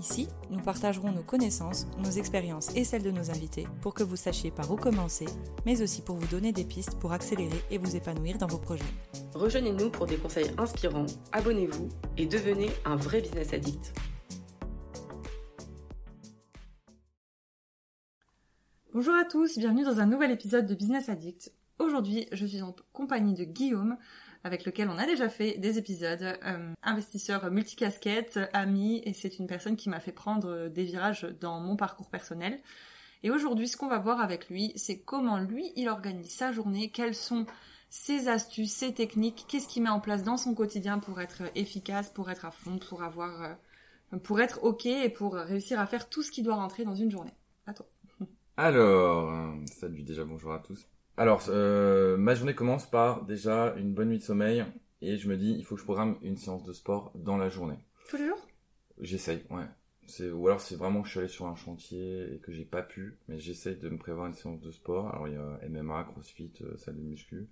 Ici, 0.00 0.28
nous 0.48 0.60
partagerons 0.60 1.12
nos 1.12 1.22
connaissances, 1.22 1.86
nos 1.98 2.10
expériences 2.10 2.74
et 2.74 2.84
celles 2.84 3.02
de 3.02 3.10
nos 3.10 3.30
invités 3.30 3.66
pour 3.82 3.92
que 3.92 4.02
vous 4.02 4.16
sachiez 4.16 4.50
par 4.50 4.70
où 4.70 4.76
commencer, 4.76 5.26
mais 5.66 5.82
aussi 5.82 6.00
pour 6.00 6.16
vous 6.16 6.26
donner 6.26 6.52
des 6.52 6.64
pistes 6.64 6.98
pour 6.98 7.12
accélérer 7.12 7.62
et 7.70 7.76
vous 7.76 7.96
épanouir 7.96 8.38
dans 8.38 8.46
vos 8.46 8.56
projets. 8.56 8.82
Rejoignez-nous 9.34 9.90
pour 9.90 10.06
des 10.06 10.16
conseils 10.16 10.50
inspirants, 10.56 11.04
abonnez-vous 11.32 11.90
et 12.16 12.24
devenez 12.24 12.70
un 12.86 12.96
vrai 12.96 13.20
business 13.20 13.52
addict. 13.52 13.92
Bonjour 18.94 19.14
à 19.14 19.26
tous, 19.26 19.58
bienvenue 19.58 19.84
dans 19.84 20.00
un 20.00 20.06
nouvel 20.06 20.30
épisode 20.30 20.66
de 20.66 20.74
Business 20.74 21.10
Addict. 21.10 21.52
Aujourd'hui, 21.78 22.26
je 22.32 22.46
suis 22.46 22.62
en 22.62 22.74
compagnie 22.94 23.34
de 23.34 23.44
Guillaume, 23.44 23.98
avec 24.44 24.64
lequel 24.64 24.88
on 24.88 24.98
a 24.98 25.06
déjà 25.06 25.28
fait 25.28 25.58
des 25.58 25.78
épisodes. 25.78 26.22
Euh, 26.22 26.72
investisseur 26.82 27.50
multicasquette, 27.50 28.38
ami, 28.52 29.02
et 29.04 29.12
c'est 29.12 29.38
une 29.38 29.46
personne 29.46 29.76
qui 29.76 29.88
m'a 29.88 30.00
fait 30.00 30.12
prendre 30.12 30.68
des 30.68 30.84
virages 30.84 31.26
dans 31.40 31.60
mon 31.60 31.76
parcours 31.76 32.10
personnel. 32.10 32.60
Et 33.22 33.30
aujourd'hui, 33.30 33.68
ce 33.68 33.76
qu'on 33.76 33.88
va 33.88 33.98
voir 33.98 34.20
avec 34.20 34.48
lui, 34.48 34.72
c'est 34.76 35.00
comment 35.00 35.38
lui, 35.38 35.72
il 35.76 35.88
organise 35.88 36.30
sa 36.30 36.52
journée, 36.52 36.90
quelles 36.90 37.14
sont 37.14 37.46
ses 37.90 38.28
astuces, 38.28 38.72
ses 38.72 38.94
techniques, 38.94 39.44
qu'est-ce 39.48 39.68
qu'il 39.68 39.82
met 39.82 39.90
en 39.90 40.00
place 40.00 40.22
dans 40.22 40.36
son 40.36 40.54
quotidien 40.54 40.98
pour 40.98 41.20
être 41.20 41.42
efficace, 41.54 42.08
pour 42.08 42.30
être 42.30 42.44
à 42.44 42.50
fond, 42.50 42.78
pour 42.78 43.02
avoir, 43.02 43.58
euh, 44.12 44.18
pour 44.18 44.40
être 44.40 44.62
ok 44.62 44.86
et 44.86 45.10
pour 45.10 45.34
réussir 45.34 45.78
à 45.80 45.86
faire 45.86 46.08
tout 46.08 46.22
ce 46.22 46.30
qui 46.30 46.42
doit 46.42 46.54
rentrer 46.54 46.84
dans 46.84 46.94
une 46.94 47.10
journée. 47.10 47.34
À 47.66 47.74
toi. 47.74 47.86
Alors, 48.56 49.30
euh, 49.30 49.66
salut 49.66 50.02
déjà, 50.02 50.24
bonjour 50.24 50.52
à 50.52 50.60
tous. 50.60 50.86
Alors, 51.20 51.44
euh, 51.50 52.16
ma 52.16 52.34
journée 52.34 52.54
commence 52.54 52.88
par 52.88 53.26
déjà 53.26 53.74
une 53.76 53.92
bonne 53.92 54.08
nuit 54.08 54.16
de 54.16 54.22
sommeil 54.22 54.64
et 55.02 55.18
je 55.18 55.28
me 55.28 55.36
dis, 55.36 55.50
il 55.52 55.66
faut 55.66 55.74
que 55.74 55.80
je 55.82 55.84
programme 55.84 56.16
une 56.22 56.38
séance 56.38 56.64
de 56.64 56.72
sport 56.72 57.12
dans 57.14 57.36
la 57.36 57.50
journée. 57.50 57.76
Tous 58.08 58.16
les 58.16 58.26
jours? 58.26 58.48
J'essaye, 59.02 59.44
ouais. 59.50 59.66
Ou 60.32 60.48
alors 60.48 60.62
c'est 60.62 60.76
vraiment 60.76 61.02
que 61.02 61.08
je 61.08 61.10
suis 61.10 61.20
allé 61.20 61.28
sur 61.28 61.44
un 61.44 61.56
chantier 61.56 62.32
et 62.32 62.38
que 62.38 62.52
j'ai 62.52 62.64
pas 62.64 62.80
pu, 62.80 63.18
mais 63.28 63.38
j'essaye 63.38 63.76
de 63.76 63.90
me 63.90 63.98
prévoir 63.98 64.28
une 64.28 64.32
séance 64.32 64.62
de 64.62 64.70
sport. 64.70 65.14
Alors 65.14 65.28
il 65.28 65.34
y 65.34 65.36
a 65.36 65.68
MMA, 65.68 66.04
CrossFit, 66.04 66.54
euh, 66.62 66.78
salle 66.78 66.96
de 66.96 67.02
muscu. 67.02 67.48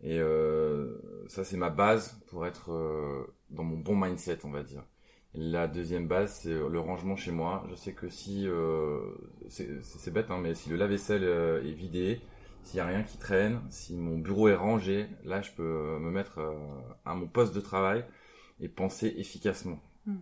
Et 0.00 0.18
euh, 0.18 0.98
ça 1.28 1.44
c'est 1.44 1.56
ma 1.56 1.70
base 1.70 2.20
pour 2.26 2.46
être 2.48 2.72
euh, 2.72 3.32
dans 3.50 3.62
mon 3.62 3.78
bon 3.78 3.94
mindset, 3.94 4.40
on 4.42 4.50
va 4.50 4.64
dire. 4.64 4.82
La 5.34 5.68
deuxième 5.68 6.08
base, 6.08 6.40
c'est 6.42 6.52
le 6.52 6.80
rangement 6.80 7.14
chez 7.14 7.30
moi. 7.30 7.64
Je 7.70 7.76
sais 7.76 7.92
que 7.92 8.08
si, 8.08 8.48
euh, 8.48 8.98
c'est 9.48 10.12
bête, 10.12 10.32
hein, 10.32 10.40
mais 10.42 10.54
si 10.54 10.68
le 10.68 10.74
lave-vaisselle 10.74 11.22
est 11.22 11.72
vidé, 11.72 12.20
s'il 12.62 12.76
n'y 12.76 12.80
a 12.80 12.86
rien 12.86 13.02
qui 13.02 13.18
traîne, 13.18 13.60
si 13.70 13.96
mon 13.96 14.18
bureau 14.18 14.48
est 14.48 14.54
rangé, 14.54 15.06
là, 15.24 15.42
je 15.42 15.50
peux 15.52 15.62
euh, 15.62 15.98
me 15.98 16.10
mettre 16.10 16.38
euh, 16.38 16.54
à 17.04 17.14
mon 17.14 17.26
poste 17.26 17.54
de 17.54 17.60
travail 17.60 18.04
et 18.60 18.68
penser 18.68 19.14
efficacement. 19.16 19.80
Hmm. 20.06 20.16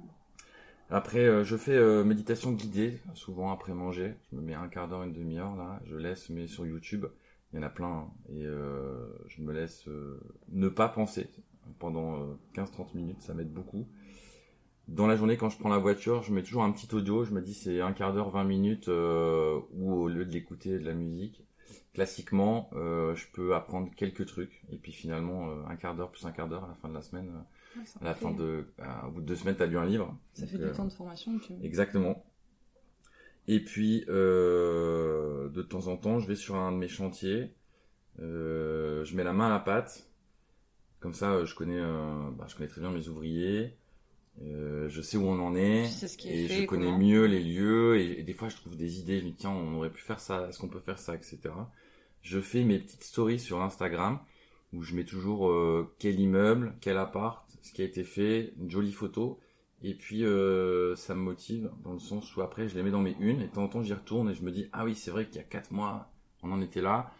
Après, 0.90 1.20
euh, 1.24 1.44
je 1.44 1.56
fais 1.56 1.78
méditation 2.04 2.52
guidée, 2.52 3.00
souvent 3.14 3.52
après 3.52 3.72
manger. 3.74 4.14
Je 4.30 4.36
me 4.36 4.42
mets 4.42 4.54
un 4.54 4.68
quart 4.68 4.88
d'heure, 4.88 5.04
une 5.04 5.12
demi-heure, 5.12 5.54
là. 5.56 5.80
Je 5.84 5.96
laisse, 5.96 6.30
mais 6.30 6.48
sur 6.48 6.66
YouTube, 6.66 7.06
il 7.52 7.56
y 7.56 7.58
en 7.58 7.62
a 7.62 7.70
plein. 7.70 7.86
hein. 7.86 8.10
et 8.28 8.44
euh, 8.44 9.06
je 9.26 9.42
me 9.42 9.52
laisse 9.52 9.86
euh, 9.88 10.20
ne 10.50 10.68
pas 10.68 10.88
penser 10.88 11.28
pendant 11.78 12.20
euh, 12.20 12.34
15-30 12.54 12.96
minutes, 12.96 13.22
ça 13.22 13.34
m'aide 13.34 13.52
beaucoup. 13.52 13.86
Dans 14.88 15.06
la 15.06 15.14
journée, 15.16 15.36
quand 15.36 15.50
je 15.50 15.58
prends 15.58 15.68
la 15.68 15.78
voiture, 15.78 16.22
je 16.22 16.32
mets 16.32 16.42
toujours 16.42 16.64
un 16.64 16.72
petit 16.72 16.92
audio. 16.94 17.24
Je 17.24 17.32
me 17.32 17.40
dis 17.40 17.54
c'est 17.54 17.80
un 17.80 17.92
quart 17.92 18.12
d'heure, 18.12 18.30
20 18.30 18.42
minutes, 18.42 18.88
ou 18.88 19.92
au 19.92 20.08
lieu 20.08 20.24
de 20.24 20.32
l'écouter 20.32 20.80
de 20.80 20.84
la 20.84 20.94
musique, 20.94 21.44
classiquement, 21.94 22.70
euh, 22.74 23.14
je 23.14 23.26
peux 23.32 23.54
apprendre 23.54 23.90
quelques 23.94 24.26
trucs. 24.26 24.62
Et 24.70 24.76
puis 24.76 24.92
finalement, 24.92 25.50
euh, 25.50 25.64
un 25.68 25.76
quart 25.76 25.94
d'heure 25.94 26.10
plus 26.10 26.24
un 26.24 26.32
quart 26.32 26.48
d'heure 26.48 26.64
à 26.64 26.68
la 26.68 26.74
fin 26.74 26.88
de 26.88 26.94
la 26.94 27.02
semaine, 27.02 27.30
euh, 27.76 27.82
à 28.00 28.04
la 28.04 28.14
fin 28.14 28.30
de, 28.30 28.66
au 29.06 29.10
bout 29.10 29.20
de 29.20 29.26
deux 29.26 29.36
semaines, 29.36 29.56
t'as 29.56 29.66
lu 29.66 29.78
un 29.78 29.86
livre. 29.86 30.16
Ça 30.32 30.42
Donc, 30.42 30.50
fait 30.50 30.58
du 30.58 30.70
temps 30.72 30.84
de 30.84 30.92
formation. 30.92 31.38
Tu... 31.38 31.52
Exactement. 31.62 32.24
Et 33.48 33.64
puis, 33.64 34.04
de 34.06 35.62
temps 35.62 35.88
en 35.88 35.96
temps, 35.96 36.20
je 36.20 36.28
vais 36.28 36.36
sur 36.36 36.56
un 36.56 36.72
de 36.72 36.76
mes 36.76 36.88
chantiers, 36.88 37.54
je 38.18 39.16
mets 39.16 39.24
la 39.24 39.32
main 39.32 39.46
à 39.46 39.50
la 39.50 39.58
pâte, 39.58 40.08
comme 41.00 41.14
ça, 41.14 41.44
je 41.44 41.54
connais, 41.54 41.80
bah, 41.80 42.46
je 42.48 42.54
connais 42.54 42.68
très 42.68 42.80
bien 42.80 42.90
mes 42.90 43.08
ouvriers, 43.08 43.76
euh, 44.42 44.88
je 44.88 45.02
sais 45.02 45.16
où 45.16 45.26
on 45.26 45.40
en 45.40 45.54
est, 45.54 45.84
Tu 45.86 45.92
sais 45.92 46.08
ce 46.08 46.16
qui 46.16 46.28
est 46.28 46.44
et 46.44 46.48
fait, 46.48 46.62
je 46.62 46.66
connais 46.66 46.96
mieux 46.96 47.24
les 47.26 47.42
lieux, 47.42 47.98
et, 47.98 48.20
et 48.20 48.22
des 48.22 48.32
fois, 48.32 48.48
je 48.48 48.56
trouve 48.56 48.76
des 48.76 48.98
idées, 48.98 49.20
je 49.20 49.24
me 49.24 49.30
dis, 49.30 49.36
tiens, 49.36 49.50
on 49.50 49.76
aurait 49.76 49.90
pu 49.90 50.02
faire 50.02 50.20
ça, 50.20 50.48
est-ce 50.48 50.58
qu'on 50.58 50.68
peut 50.68 50.80
faire 50.80 50.98
ça, 50.98 51.14
etc. 51.14 51.38
Je 52.22 52.40
fais 52.40 52.64
mes 52.64 52.78
petites 52.78 53.04
stories 53.04 53.38
sur 53.38 53.60
Instagram, 53.62 54.18
où 54.72 54.82
je 54.82 54.94
mets 54.94 55.04
toujours 55.04 55.50
euh, 55.50 55.92
quel 55.98 56.18
immeuble, 56.18 56.74
quel 56.80 56.96
appart, 56.96 57.44
ce 57.62 57.72
qui 57.72 57.82
a 57.82 57.84
été 57.84 58.04
fait, 58.04 58.52
une 58.58 58.70
jolie 58.70 58.92
photo, 58.92 59.38
et 59.82 59.94
puis 59.94 60.24
euh, 60.24 60.94
ça 60.96 61.14
me 61.14 61.20
motive 61.20 61.70
dans 61.82 61.92
le 61.92 61.98
sens 61.98 62.36
où 62.36 62.42
après 62.42 62.68
je 62.68 62.74
les 62.74 62.82
mets 62.82 62.90
dans 62.90 63.00
mes 63.00 63.16
unes 63.18 63.40
et 63.40 63.46
de 63.46 63.52
temps 63.52 63.64
en 63.64 63.68
temps 63.68 63.82
j'y 63.82 63.94
retourne 63.94 64.28
et 64.28 64.34
je 64.34 64.42
me 64.42 64.50
dis 64.50 64.68
ah 64.72 64.84
oui 64.84 64.94
c'est 64.94 65.10
vrai 65.10 65.26
qu'il 65.26 65.36
y 65.36 65.40
a 65.40 65.44
quatre 65.44 65.70
mois 65.70 66.10
on 66.42 66.52
en 66.52 66.60
était 66.60 66.82
là 66.82 67.10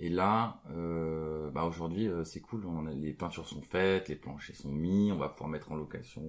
et 0.00 0.08
là 0.08 0.60
euh, 0.70 1.50
bah 1.50 1.64
aujourd'hui 1.64 2.08
euh, 2.08 2.24
c'est 2.24 2.40
cool 2.40 2.62
les 2.96 3.12
peintures 3.12 3.48
sont 3.48 3.62
faites 3.62 4.08
les 4.08 4.16
planchers 4.16 4.56
sont 4.56 4.70
mis 4.70 5.10
on 5.12 5.16
va 5.16 5.28
pouvoir 5.28 5.50
mettre 5.50 5.72
en 5.72 5.76
location 5.76 6.22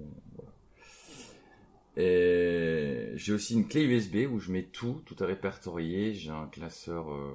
et 1.97 3.11
j'ai 3.15 3.33
aussi 3.33 3.53
une 3.55 3.67
clé 3.67 3.83
USB 3.83 4.31
où 4.31 4.39
je 4.39 4.51
mets 4.51 4.63
tout 4.63 5.01
tout 5.05 5.21
est 5.21 5.25
répertorié 5.25 6.13
j'ai 6.13 6.31
un 6.31 6.47
classeur 6.47 7.11
euh, 7.11 7.31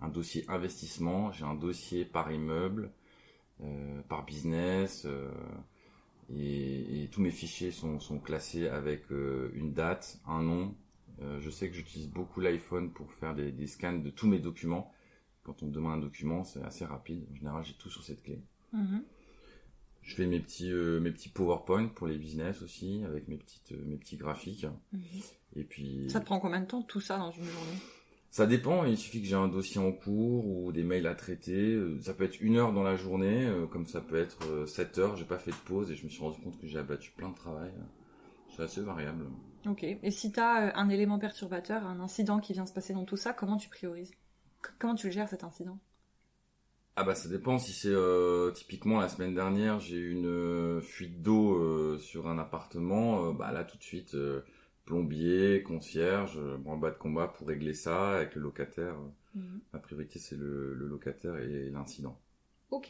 un 0.00 0.08
dossier 0.08 0.44
investissement 0.48 1.32
j'ai 1.32 1.44
un 1.44 1.54
dossier 1.54 2.04
par 2.04 2.30
immeuble 2.30 2.92
par 4.08 4.24
business 4.24 5.04
et, 6.32 7.08
tous 7.10 7.20
mes 7.20 7.32
fichiers 7.32 7.72
sont, 7.72 7.98
classés 8.22 8.68
avec 8.68 9.10
une 9.10 9.72
date, 9.72 10.20
un 10.28 10.42
nom. 10.42 10.76
Je 11.40 11.50
sais 11.50 11.68
que 11.68 11.74
j'utilise 11.74 12.08
beaucoup 12.08 12.40
l'iPhone 12.40 12.92
pour 12.92 13.10
faire 13.10 13.34
des 13.34 13.66
scans 13.66 13.94
de 13.94 14.10
tous 14.10 14.28
mes 14.28 14.38
documents. 14.38 14.92
Quand 15.48 15.62
on 15.62 15.66
me 15.68 15.72
demande 15.72 15.94
un 15.94 16.02
document, 16.02 16.44
c'est 16.44 16.62
assez 16.62 16.84
rapide. 16.84 17.24
En 17.32 17.34
général, 17.34 17.64
j'ai 17.64 17.72
tout 17.72 17.88
sur 17.88 18.04
cette 18.04 18.22
clé. 18.22 18.38
Mhm. 18.74 19.02
Je 20.02 20.14
fais 20.14 20.26
mes 20.26 20.40
petits, 20.40 20.70
euh, 20.70 21.00
mes 21.00 21.10
petits 21.10 21.30
PowerPoint 21.30 21.88
pour 21.88 22.06
les 22.06 22.18
business 22.18 22.60
aussi, 22.60 23.02
avec 23.06 23.28
mes, 23.28 23.38
petites, 23.38 23.72
euh, 23.72 23.82
mes 23.86 23.96
petits 23.96 24.18
graphiques. 24.18 24.66
Mhm. 24.92 25.00
Et 25.56 25.64
puis, 25.64 26.04
Ça 26.10 26.20
te 26.20 26.26
prend 26.26 26.38
combien 26.38 26.60
de 26.60 26.66
temps 26.66 26.82
tout 26.82 27.00
ça 27.00 27.16
dans 27.16 27.30
une 27.30 27.46
journée? 27.46 27.78
Ça 28.30 28.46
dépend, 28.46 28.84
il 28.84 28.98
suffit 28.98 29.22
que 29.22 29.26
j'ai 29.26 29.36
un 29.36 29.48
dossier 29.48 29.80
en 29.80 29.90
cours 29.90 30.46
ou 30.46 30.70
des 30.70 30.82
mails 30.82 31.06
à 31.06 31.14
traiter. 31.14 31.72
Euh, 31.72 31.98
Ça 32.02 32.12
peut 32.12 32.24
être 32.24 32.42
une 32.42 32.56
heure 32.56 32.74
dans 32.74 32.82
la 32.82 32.96
journée, 32.96 33.46
euh, 33.46 33.66
comme 33.66 33.86
ça 33.86 34.02
peut 34.02 34.18
être 34.18 34.66
sept 34.66 34.98
heures. 34.98 35.16
J'ai 35.16 35.24
pas 35.24 35.38
fait 35.38 35.50
de 35.52 35.56
pause 35.64 35.90
et 35.90 35.96
je 35.96 36.04
me 36.04 36.10
suis 36.10 36.20
rendu 36.20 36.38
compte 36.42 36.60
que 36.60 36.66
j'ai 36.66 36.78
abattu 36.78 37.10
plein 37.12 37.30
de 37.30 37.34
travail. 37.34 37.72
C'est 38.54 38.64
assez 38.64 38.82
variable. 38.82 39.24
Ok. 39.66 39.82
Et 39.82 40.10
si 40.10 40.30
tu 40.30 40.40
as 40.40 40.76
un 40.78 40.90
élément 40.90 41.18
perturbateur, 41.18 41.86
un 41.86 42.00
incident 42.00 42.38
qui 42.38 42.52
vient 42.52 42.66
se 42.66 42.74
passer 42.74 42.92
dans 42.92 43.06
tout 43.06 43.16
ça, 43.16 43.32
comment 43.32 43.56
tu 43.56 43.70
priorises? 43.70 44.12
Comment 44.78 44.94
tu 44.94 45.06
le 45.08 45.12
gères 45.12 45.28
cet 45.28 45.42
incident? 45.42 45.80
Ah 46.96 47.04
bah 47.04 47.14
ça 47.14 47.28
dépend 47.28 47.58
si 47.58 47.72
c'est 47.72 47.88
euh, 47.92 48.50
typiquement 48.50 48.98
la 49.00 49.08
semaine 49.08 49.32
dernière 49.34 49.78
j'ai 49.80 49.96
eu 49.96 50.10
une 50.10 50.26
euh, 50.26 50.80
fuite 50.80 51.22
d'eau 51.22 51.54
euh, 51.56 51.98
sur 51.98 52.26
un 52.28 52.38
appartement, 52.38 53.32
bah 53.32 53.52
là 53.52 53.64
tout 53.64 53.78
de 53.78 53.82
suite 53.84 54.16
plombier, 54.84 55.62
concierge, 55.62 56.38
en 56.66 56.76
bas 56.76 56.90
de 56.90 56.96
combat 56.98 57.28
pour 57.28 57.46
régler 57.48 57.74
ça 57.74 58.16
avec 58.16 58.34
le 58.34 58.42
locataire. 58.42 58.96
Ma 59.72 59.78
priorité 59.80 60.18
c'est 60.18 60.36
le, 60.36 60.74
le 60.74 60.86
locataire 60.88 61.36
et 61.38 61.70
l'incident. 61.70 62.18
Ok. 62.70 62.88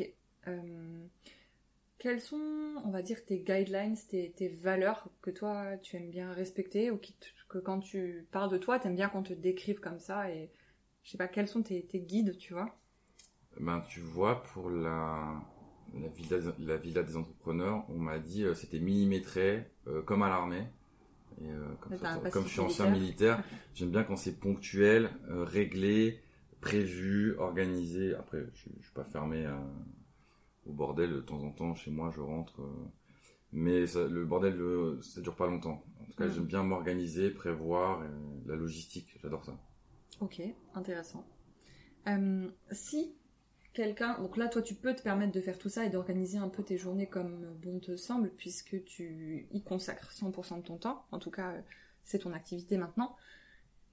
Quelles 1.99 2.21
sont, 2.21 2.75
on 2.85 2.91
va 2.91 3.03
dire, 3.03 3.25
tes 3.25 3.39
guidelines, 3.41 3.97
tes, 4.09 4.31
tes 4.33 4.49
valeurs 4.49 5.09
que 5.23 5.31
toi 5.31 5.77
tu 5.83 5.97
aimes 5.97 6.11
bien 6.11 6.33
respecter 6.33 6.91
ou 6.91 6.97
qui 6.99 7.13
te- 7.15 7.27
que 7.49 7.59
quand 7.59 7.81
tu 7.81 8.27
parles 8.33 8.51
de 8.51 8.59
toi, 8.59 8.79
t'aimes 8.81 8.97
bien 8.97 9.09
qu'on 9.09 9.23
te 9.23 9.33
décrive 9.33 9.81
comme 9.81 9.99
ça 10.01 10.31
et 10.31 10.51
je 11.09 11.13
sais 11.13 11.19
pas, 11.19 11.27
quels 11.27 11.49
sont 11.49 11.65
tes, 11.65 11.85
tes 11.89 12.01
guides, 12.03 12.39
tu 12.39 12.53
vois? 12.53 12.79
Ben 13.61 13.81
tu 13.89 14.01
vois 14.01 14.43
pour 14.43 14.71
la 14.71 15.43
la 15.95 16.09
villa, 16.09 16.37
la 16.61 16.77
villa 16.77 17.03
des 17.03 17.17
entrepreneurs, 17.17 17.85
on 17.89 17.99
m'a 17.99 18.19
dit 18.19 18.45
euh, 18.45 18.55
c'était 18.55 18.79
millimétré 18.79 19.67
euh, 19.87 20.03
comme 20.03 20.23
à 20.23 20.29
l'armée. 20.29 20.65
Et 21.43 21.51
euh, 21.51 21.75
comme, 21.81 21.95
ça, 21.97 22.19
comme 22.31 22.47
je 22.47 22.53
suis 22.53 22.61
ancien 22.61 22.87
militaire, 22.87 23.43
j'aime 23.75 23.91
bien 23.91 24.05
quand 24.05 24.17
c'est 24.17 24.39
ponctuel, 24.41 25.11
euh, 25.31 25.45
réglé, 25.45 26.21
prévu, 26.61 27.37
organisé. 27.39 28.15
Après, 28.15 28.41
je, 28.55 28.71
je 28.81 28.85
suis 28.85 28.95
pas 28.95 29.05
fermé 29.05 29.47
à- 29.47 29.63
au 30.67 30.73
bordel 30.73 31.13
de 31.13 31.21
temps 31.21 31.43
en 31.43 31.51
temps. 31.51 31.75
Chez 31.75 31.91
moi, 31.91 32.13
je 32.15 32.21
rentre, 32.21 32.61
mais 33.53 33.87
ça- 33.87 34.09
le 34.09 34.25
bordel, 34.27 34.61
euh, 34.61 35.01
ça 35.03 35.21
dure 35.23 35.37
pas 35.37 35.47
longtemps. 35.49 35.85
En 36.01 36.05
tout 36.07 36.17
cas, 36.19 36.29
Mhm. 36.29 36.35
j'aime 36.35 36.47
bien 36.47 36.63
m'organiser, 36.65 37.31
prévoir, 37.31 38.03
la 38.47 38.57
logistique. 38.57 39.19
J'adore 39.23 39.45
ça. 39.45 39.59
Ok, 40.21 40.43
intéressant. 40.75 41.25
Euh, 42.09 42.49
si 42.73 43.15
quelqu'un, 43.73 44.19
donc 44.21 44.37
là 44.37 44.49
toi 44.49 44.63
tu 44.63 44.75
peux 44.75 44.95
te 44.95 45.03
permettre 45.03 45.33
de 45.33 45.41
faire 45.41 45.59
tout 45.59 45.69
ça 45.69 45.85
et 45.85 45.91
d'organiser 45.91 46.39
un 46.39 46.49
peu 46.49 46.63
tes 46.65 46.79
journées 46.79 47.07
comme 47.07 47.55
bon 47.63 47.79
te 47.79 47.97
semble 47.97 48.31
puisque 48.31 48.83
tu 48.85 49.47
y 49.53 49.63
consacres 49.63 50.11
100% 50.11 50.59
de 50.59 50.63
ton 50.63 50.79
temps, 50.79 51.05
en 51.13 51.19
tout 51.19 51.31
cas 51.31 51.55
c'est 52.05 52.19
ton 52.21 52.33
activité 52.33 52.77
maintenant. 52.79 53.15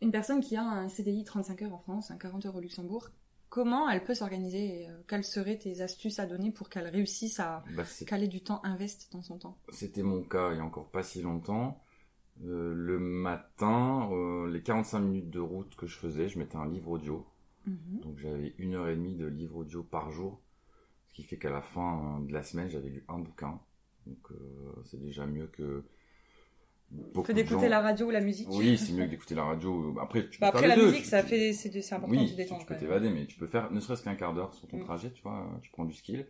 Une 0.02 0.12
personne 0.12 0.42
qui 0.42 0.56
a 0.56 0.64
un 0.64 0.90
CDI 0.90 1.24
35 1.24 1.62
heures 1.64 1.74
en 1.74 1.80
France, 1.80 2.12
un 2.12 2.18
40 2.18 2.46
heures 2.48 2.56
au 2.56 2.62
Luxembourg, 2.62 3.10
comment 3.50 3.90
elle 3.90 4.04
peut 4.04 4.16
s'organiser 4.16 4.82
et 4.82 4.90
euh, 4.90 4.94
quelles 5.08 5.24
seraient 5.24 5.58
tes 5.58 5.82
astuces 5.82 6.20
à 6.20 6.26
donner 6.26 6.52
pour 6.52 6.70
qu'elle 6.70 6.88
réussisse 6.88 7.40
à 7.40 7.64
Bah, 7.76 7.84
caler 8.06 8.28
du 8.28 8.42
temps 8.44 8.62
investi 8.64 9.10
dans 9.12 9.22
son 9.22 9.38
temps? 9.38 9.58
C'était 9.70 10.04
mon 10.04 10.24
cas 10.24 10.52
il 10.52 10.58
y 10.58 10.60
a 10.60 10.64
encore 10.66 10.90
pas 10.90 11.04
si 11.04 11.22
longtemps. 11.22 11.82
Euh, 12.44 12.74
le 12.76 13.00
matin, 13.00 14.10
euh, 14.12 14.52
les 14.52 14.62
45 14.62 15.00
minutes 15.00 15.30
de 15.30 15.40
route 15.40 15.76
que 15.76 15.88
je 15.88 15.96
faisais, 15.98 16.28
je 16.28 16.38
mettais 16.38 16.58
un 16.58 16.68
livre 16.68 16.92
audio. 16.92 17.26
Mhm. 17.66 18.02
Donc 18.04 18.18
j'avais 18.20 18.54
une 18.58 18.74
heure 18.76 18.90
et 18.90 18.96
demie 18.96 19.16
de 19.16 19.26
livre 19.26 19.58
audio 19.58 19.84
par 19.84 20.12
jour. 20.12 20.42
Ce 21.08 21.14
qui 21.14 21.24
fait 21.24 21.38
qu'à 21.38 21.50
la 21.50 21.62
fin 21.62 22.20
euh, 22.22 22.28
de 22.28 22.34
la 22.34 22.44
semaine, 22.44 22.70
j'avais 22.70 22.90
lu 22.90 23.04
un 23.08 23.20
bouquin. 23.20 23.60
Donc 24.06 24.18
euh, 24.32 24.36
c'est 24.84 25.02
déjà 25.02 25.26
mieux 25.26 25.48
que... 25.48 25.84
Que 27.24 27.32
d'écouter 27.32 27.62
gens- 27.62 27.70
la 27.70 27.82
radio 27.82 28.08
ou 28.08 28.12
la 28.12 28.22
musique 28.22 28.48
Oui, 28.52 28.78
c'est 28.78 28.94
mieux 28.94 29.06
que 29.06 29.10
d'écouter 29.10 29.34
la 29.34 29.44
radio. 29.46 29.96
Après, 30.00 30.30
tu 30.30 30.38
peux 30.38 30.42
Bah, 30.46 30.52
faire 30.52 30.56
après 30.60 30.62
les 30.64 30.68
la 30.68 30.76
deux. 30.76 30.86
musique 30.88 31.04
Tu- 31.04 31.10
ça 31.10 31.24
tu- 31.24 31.30
fait 31.30 31.54
c'est 31.54 31.82
c'est 31.82 31.96
important 31.96 32.12
oui, 32.16 32.24
de 32.26 32.28
se 32.32 32.36
détendre 32.36 32.62
tu 32.62 32.68
peux 32.68 32.78
t'évader, 32.78 33.10
mais 33.10 33.26
tu 33.26 33.38
peux 33.40 33.48
faire 33.48 33.72
ne 33.72 33.80
serait-ce 33.80 34.04
qu'un 34.04 34.14
quart 34.16 34.34
d'heure 34.34 34.54
sur 34.54 34.68
ton 34.68 34.78
Mm. 34.78 34.84
trajet, 34.84 35.12
tu 35.12 35.24
vois, 35.24 35.50
tu 35.64 35.72
prends 35.72 35.86
du 35.86 35.94
skill. 35.94 36.28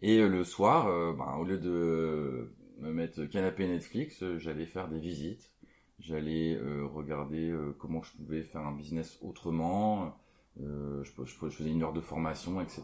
Et 0.00 0.26
le 0.26 0.44
soir, 0.44 0.86
euh, 0.86 1.12
ben, 1.12 1.34
au 1.38 1.44
lieu 1.44 1.58
de 1.58 2.52
me 2.80 2.92
mettre 2.92 3.24
canapé 3.26 3.66
Netflix, 3.68 4.22
euh, 4.22 4.38
j'allais 4.38 4.66
faire 4.66 4.88
des 4.88 4.98
visites, 4.98 5.50
j'allais 5.98 6.54
euh, 6.56 6.86
regarder 6.86 7.50
euh, 7.50 7.76
comment 7.78 8.02
je 8.02 8.16
pouvais 8.16 8.42
faire 8.42 8.62
un 8.62 8.72
business 8.72 9.18
autrement, 9.22 10.14
euh, 10.60 11.02
je, 11.04 11.12
je- 11.24 11.48
je 11.48 11.56
faisais 11.56 11.70
une 11.70 11.82
heure 11.82 11.92
de 11.92 12.00
formation, 12.00 12.60
etc. 12.60 12.82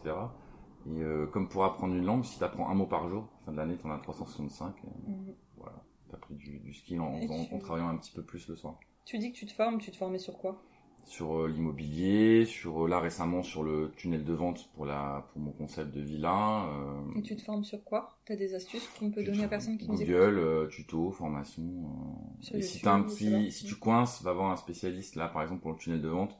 Et 0.87 1.01
euh, 1.01 1.27
comme 1.27 1.49
pour 1.49 1.65
apprendre 1.65 1.95
une 1.95 2.05
langue, 2.05 2.23
si 2.23 2.37
tu 2.37 2.43
apprends 2.43 2.69
un 2.69 2.75
mot 2.75 2.85
par 2.85 3.09
jour, 3.09 3.27
fin 3.45 3.51
de 3.51 3.57
l'année, 3.57 3.75
tu 3.77 3.85
en 3.87 3.91
as 3.91 3.99
365, 3.99 4.75
euh, 4.85 4.87
Mhm. 5.07 5.35
voilà, 5.57 5.83
tu 6.09 6.15
as 6.15 6.19
pris 6.19 6.35
du, 6.35 6.59
du 6.59 6.73
skill 6.73 7.01
en, 7.01 7.15
Et 7.15 7.29
en- 7.29 7.45
tu- 7.45 7.53
en 7.55 7.59
travaillant 7.59 7.89
un 7.89 7.97
petit 7.97 8.11
peu 8.13 8.23
plus 8.23 8.47
le 8.47 8.55
soir. 8.55 8.79
Tu 9.05 9.17
dis 9.19 9.31
que 9.31 9.37
tu 9.37 9.45
te 9.45 9.53
formes, 9.53 9.79
tu 9.79 9.91
te 9.91 9.97
formais 9.97 10.19
sur 10.19 10.37
quoi? 10.37 10.61
Sur 11.07 11.41
euh, 11.41 11.47
l'immobilier, 11.47 12.45
sur 12.45 12.85
euh, 12.85 12.87
là 12.89 12.99
récemment 12.99 13.41
sur 13.43 13.63
le 13.63 13.91
tunnel 13.95 14.23
de 14.23 14.33
vente 14.33 14.69
pour 14.75 14.85
la 14.85 15.27
pour 15.31 15.41
mon 15.41 15.51
concept 15.51 15.91
de 15.93 16.01
villa. 16.01 16.65
euh, 16.67 17.01
Et 17.17 17.21
tu 17.23 17.35
te 17.35 17.41
formes 17.41 17.63
sur 17.63 17.83
quoi? 17.83 18.17
T'as 18.25 18.35
des 18.35 18.53
astuces 18.53 18.87
qu'on 18.99 19.09
peut 19.11 19.23
donner 19.23 19.43
à 19.43 19.47
personne 19.47 19.77
qui 19.77 19.87
nous 19.87 19.95
écoute? 20.01 20.07
Google, 20.13 20.37
euh, 20.39 20.67
tuto, 20.67 21.11
formation. 21.11 21.63
euh, 22.53 22.57
et 22.57 22.61
si 22.61 22.81
t'as 22.81 22.93
un 22.93 23.03
petit, 23.03 23.51
si 23.51 23.65
tu 23.65 23.75
coinces, 23.75 24.21
va 24.21 24.33
voir 24.33 24.51
un 24.51 24.57
spécialiste 24.57 25.15
là 25.15 25.27
par 25.29 25.41
exemple 25.41 25.61
pour 25.61 25.71
le 25.71 25.77
tunnel 25.77 26.01
de 26.01 26.09
vente. 26.09 26.37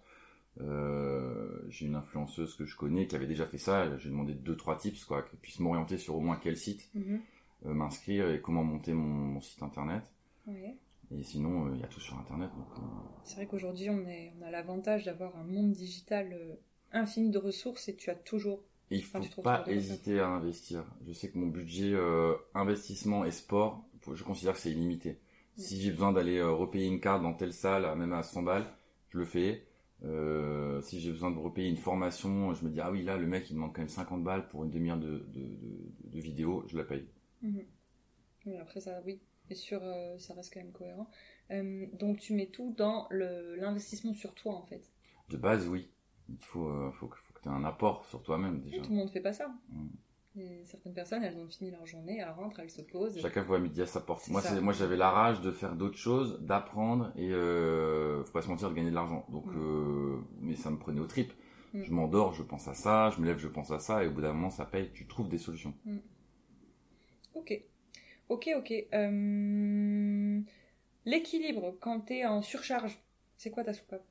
Euh, 0.62 1.62
j'ai 1.70 1.86
une 1.86 1.96
influenceuse 1.96 2.56
que 2.56 2.66
je 2.66 2.76
connais 2.76 3.08
qui 3.08 3.16
avait 3.16 3.28
déjà 3.28 3.46
fait 3.46 3.58
ça. 3.60 3.96
J'ai 3.98 4.10
demandé 4.10 4.34
deux 4.34 4.56
trois 4.58 4.76
tips 4.76 5.06
quoi, 5.06 5.22
qu'elle 5.22 5.40
puisse 5.40 5.60
m'orienter 5.60 5.98
sur 5.98 6.16
au 6.16 6.20
moins 6.20 6.38
quel 6.42 6.58
site 6.58 6.90
Mhm. 6.96 7.22
euh, 7.68 7.74
m'inscrire 7.74 8.30
et 8.32 8.42
comment 8.42 8.64
monter 8.64 8.94
mon, 8.94 9.04
mon 9.08 9.42
site 9.42 9.62
internet. 9.64 10.04
Ouais. 10.48 10.78
Et 11.12 11.24
sinon, 11.24 11.68
euh, 11.68 11.72
il 11.74 11.80
y 11.80 11.84
a 11.84 11.88
tout 11.88 12.00
sur 12.00 12.18
internet. 12.18 12.50
Euh, 12.58 12.82
C'est 13.24 13.36
vrai 13.36 13.48
qu'aujourd'hui, 13.48 13.90
on, 13.90 14.06
a 14.44 14.52
l'avantage 14.52 15.06
d'avoir 15.06 15.36
un 15.38 15.44
monde 15.44 15.72
digital 15.72 16.34
euh, 16.34 16.56
infini 16.92 17.30
de 17.30 17.38
ressources 17.38 17.88
et 17.88 17.96
tu 17.96 18.10
as 18.10 18.16
toujours. 18.16 18.64
Et 18.90 18.98
il 18.98 19.04
faut 19.04 19.42
pas 19.42 19.64
hésiter 19.68 20.20
à 20.20 20.28
investir. 20.28 20.86
Je 21.06 21.12
sais 21.12 21.30
que 21.30 21.38
mon 21.38 21.48
budget 21.48 21.94
euh, 21.94 22.36
investissement 22.54 23.26
et 23.26 23.32
sport, 23.32 23.84
je 24.14 24.24
considère 24.24 24.54
que 24.54 24.60
c'est 24.60 24.72
illimité. 24.72 25.20
Si 25.58 25.82
j'ai 25.82 25.92
besoin 25.92 26.14
d'aller 26.14 26.38
euh, 26.38 26.52
repayer 26.52 26.86
une 26.86 27.00
carte 27.00 27.22
dans 27.24 27.34
telle 27.34 27.52
salle, 27.52 27.98
même 27.98 28.14
à 28.14 28.24
100 28.24 28.44
balles, 28.44 28.66
je 29.10 29.18
le 29.18 29.26
fais. 29.26 29.66
Euh, 30.06 30.80
si 30.82 31.00
j'ai 31.00 31.12
besoin 31.12 31.32
de 31.32 31.40
repayer 31.40 31.70
une 31.70 31.78
formation, 31.78 32.54
je 32.54 32.64
me 32.64 32.70
dis 32.70 32.80
ah 32.80 32.92
oui 32.92 33.02
là 33.02 33.18
le 33.18 33.26
mec 33.26 33.50
il 33.50 33.54
me 33.54 33.62
demande 33.62 33.74
quand 33.74 33.82
même 33.82 33.90
50 33.90 34.24
balles 34.24 34.48
pour 34.48 34.64
une 34.64 34.70
demi-heure 34.70 35.00
de, 35.00 35.26
de, 35.34 35.42
de, 35.42 35.92
de 36.04 36.20
vidéo, 36.20 36.64
je 36.68 36.78
la 36.78 36.84
paye. 36.84 37.08
Mais 37.42 38.60
après, 38.60 38.80
ça, 38.80 39.02
oui, 39.06 39.20
et 39.50 39.56
sûr, 39.56 39.80
euh, 39.84 40.18
ça 40.18 40.34
reste 40.34 40.54
quand 40.54 40.60
même 40.62 40.72
cohérent. 40.72 41.10
Euh, 41.52 41.86
donc, 41.94 42.20
tu 42.20 42.34
mets 42.34 42.48
tout 42.48 42.74
dans 42.78 43.08
l'investissement 43.12 44.14
sur 44.14 44.34
toi, 44.34 44.54
en 44.56 44.64
fait. 44.64 44.82
De 45.30 45.38
base 45.38 45.68
oui, 45.68 45.90
il 46.30 46.38
faut, 46.40 46.68
euh, 46.70 46.92
faut, 46.92 47.08
que- 47.08 47.18
faut 47.18 47.34
que 47.34 47.42
tu 47.42 47.48
aies 47.50 47.52
un 47.52 47.64
apport 47.64 48.06
sur 48.06 48.22
toi-même 48.24 48.60
déjà. 48.62 48.82
Tout 48.82 48.90
le 48.92 48.96
monde 48.98 49.10
fait 49.10 49.22
pas 49.22 49.34
ça. 49.34 49.50
Mm. 49.70 49.88
Et 50.40 50.62
certaines 50.66 50.94
personnes, 50.94 51.24
elles 51.24 51.38
ont 51.38 51.48
fini 51.48 51.72
leur 51.72 51.86
journée, 51.88 52.20
elles 52.20 52.30
rentrent, 52.30 52.60
elles 52.60 52.70
se 52.70 52.84
posent. 52.84 53.20
Chacun 53.20 53.42
voit 53.42 53.58
midi 53.60 53.82
à 53.82 53.88
sa 53.88 54.00
porte. 54.02 54.28
Moi, 54.30 54.42
j'avais 54.74 54.96
la 54.98 55.10
rage 55.10 55.42
de 55.42 55.52
faire 55.52 55.76
d'autres 55.76 55.98
choses, 55.98 56.40
d'apprendre 56.42 57.12
et 57.16 57.32
euh, 57.32 58.24
faut 58.24 58.34
pas 58.34 58.44
se 58.44 58.48
mentir, 58.48 58.70
de 58.70 58.76
gagner 58.76 58.92
de 58.92 58.96
l'argent. 58.96 59.26
Donc, 59.30 59.46
Mm. 59.48 60.24
mais 60.42 60.56
ça 60.56 60.70
me 60.70 60.78
prenait 60.78 61.00
aux 61.02 61.08
tripes. 61.08 61.34
Mm. 61.74 61.82
Je 61.84 61.92
m'endors, 61.92 62.34
je 62.34 62.44
pense 62.44 62.68
à 62.68 62.74
ça, 62.76 63.10
je 63.12 63.20
me 63.20 63.26
lève, 63.26 63.40
je 63.40 63.48
pense 63.48 63.72
à 63.72 63.80
ça, 63.80 64.04
et 64.04 64.08
au 64.08 64.12
bout 64.12 64.22
d'un 64.22 64.32
moment, 64.34 64.50
ça 64.52 64.66
paye. 64.66 64.92
Tu 64.94 65.08
trouves 65.08 65.28
des 65.28 65.38
solutions. 65.40 65.74
Ok. 67.34 67.60
Ok, 68.30 68.50
ok. 68.56 68.74
Euh, 68.94 70.42
L'équilibre, 71.06 71.78
quand 71.82 72.02
t'es 72.02 72.26
en 72.26 72.42
surcharge, 72.44 73.00
c'est 73.38 73.52
quoi 73.52 73.64
ta 73.64 73.74
soupape? 73.74 74.06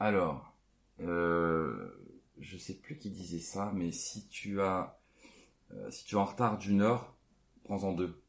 Alors, 0.00 0.56
euh, 1.00 1.90
je 2.40 2.56
sais 2.58 2.74
plus 2.74 2.96
qui 2.98 3.10
disait 3.10 3.38
ça, 3.38 3.70
mais 3.74 3.92
si 3.92 4.26
tu 4.28 4.60
as, 4.60 4.98
euh, 5.72 5.90
si 5.90 6.04
tu 6.06 6.16
es 6.16 6.18
en 6.18 6.26
retard 6.26 6.58
d'une 6.58 6.82
heure, 6.82 7.16
prends-en 7.64 7.92
deux. 7.92 8.22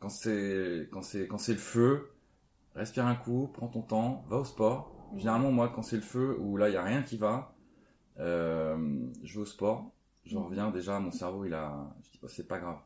Quand 0.00 0.08
c'est, 0.08 0.88
quand 0.92 1.02
c'est, 1.02 1.26
quand 1.26 1.38
c'est 1.38 1.52
le 1.52 1.58
feu, 1.58 2.10
respire 2.74 3.06
un 3.06 3.14
coup, 3.16 3.50
prends 3.52 3.68
ton 3.68 3.82
temps, 3.82 4.24
va 4.28 4.38
au 4.38 4.44
sport. 4.44 5.10
Généralement, 5.16 5.52
moi, 5.52 5.70
quand 5.74 5.82
c'est 5.82 5.96
le 5.96 6.02
feu, 6.02 6.36
où 6.40 6.56
là, 6.56 6.68
il 6.70 6.74
y 6.74 6.76
a 6.78 6.82
rien 6.84 7.02
qui 7.02 7.16
va, 7.18 7.54
euh, 8.20 8.78
je 9.24 9.34
vais 9.36 9.42
au 9.42 9.46
sport. 9.46 9.92
Je 10.24 10.36
reviens 10.36 10.70
déjà, 10.70 10.98
mon 11.00 11.10
cerveau, 11.10 11.44
il 11.44 11.54
a, 11.54 11.94
je 12.04 12.10
dis, 12.12 12.18
oh, 12.22 12.28
c'est 12.28 12.48
pas 12.48 12.58
grave. 12.58 12.78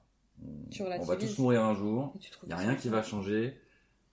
On, 1.01 1.05
va 1.05 1.17
tous 1.17 1.39
mourir 1.39 1.65
un 1.65 1.75
jour. 1.75 2.15
Il 2.45 2.49
y 2.49 2.53
a 2.53 2.57
rien 2.57 2.75
qui 2.77 2.89
va 2.89 3.03
changer. 3.03 3.59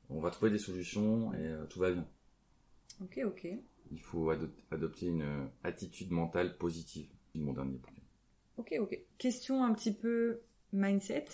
On 0.10 0.19
va 0.19 0.30
trouver 0.30 0.51
des 0.51 0.60
solutions 0.60 1.33
et 1.33 1.48
euh, 1.48 1.66
tout 1.66 1.80
va 1.80 1.92
bien. 1.92 2.07
Ok, 3.01 3.19
ok. 3.25 3.48
Il 3.92 4.00
faut 4.00 4.30
ado- 4.30 4.50
adopter 4.72 5.07
une 5.07 5.24
euh, 5.24 5.45
attitude 5.63 6.12
mentale 6.12 6.57
positive. 6.57 7.07
C'est 7.33 7.39
mon 7.39 7.54
dernier 7.54 7.77
point. 7.77 7.94
Ok, 8.57 8.75
ok. 8.80 9.00
Question 9.18 9.63
un 9.63 9.74
petit 9.74 9.94
peu 9.94 10.42
mindset. 10.74 11.25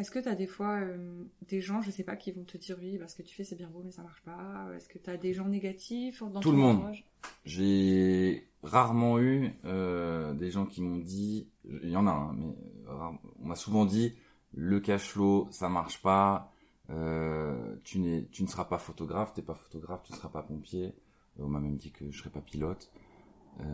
Est-ce 0.00 0.10
que 0.10 0.18
tu 0.18 0.28
as 0.28 0.34
des 0.34 0.46
fois 0.46 0.80
euh, 0.80 1.24
des 1.46 1.60
gens, 1.60 1.82
je 1.82 1.90
sais 1.90 2.04
pas, 2.04 2.16
qui 2.16 2.32
vont 2.32 2.44
te 2.44 2.56
dire 2.56 2.76
oui, 2.80 2.98
parce 2.98 3.14
que 3.14 3.22
tu 3.22 3.34
fais 3.34 3.44
c'est 3.44 3.56
bien 3.56 3.68
beau, 3.68 3.82
mais 3.84 3.90
ça 3.90 4.02
marche 4.02 4.22
pas 4.22 4.68
Est-ce 4.74 4.88
que 4.88 4.98
tu 4.98 5.10
as 5.10 5.16
des 5.16 5.34
gens 5.34 5.46
négatifs 5.46 6.22
dans 6.22 6.40
Tout 6.40 6.52
le 6.52 6.58
monde. 6.58 6.82
J'ai 7.44 8.48
rarement 8.62 9.18
eu 9.18 9.52
euh, 9.64 10.32
des 10.34 10.50
gens 10.50 10.66
qui 10.66 10.82
m'ont 10.82 10.98
dit, 10.98 11.48
il 11.64 11.90
y 11.90 11.96
en 11.96 12.06
a, 12.06 12.12
hein, 12.12 12.34
mais 12.36 12.56
euh, 12.88 13.10
on 13.42 13.46
m'a 13.46 13.56
souvent 13.56 13.84
dit, 13.84 14.14
le 14.54 14.80
cash 14.80 15.10
flow, 15.10 15.48
ça 15.50 15.68
marche 15.68 16.00
pas, 16.02 16.50
euh, 16.90 17.76
tu, 17.84 17.98
n'es, 17.98 18.26
tu 18.32 18.42
ne 18.42 18.48
seras 18.48 18.64
pas 18.64 18.78
photographe, 18.78 19.32
t'es 19.34 19.42
pas 19.42 19.54
photographe, 19.54 20.02
tu 20.04 20.12
ne 20.12 20.16
seras 20.16 20.28
pas 20.28 20.42
pompier. 20.42 20.94
On 21.38 21.48
m'a 21.48 21.60
même 21.60 21.76
dit 21.76 21.92
que 21.92 22.10
je 22.10 22.18
serais 22.18 22.30
pas 22.30 22.40
pilote. 22.40 22.90
Euh, 23.60 23.64